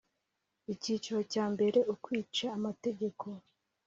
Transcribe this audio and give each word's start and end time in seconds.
Icyiciro 0.73 1.19
cya 1.33 1.45
mbere 1.53 1.79
Ukwica 1.93 2.45
amategeko 2.57 3.25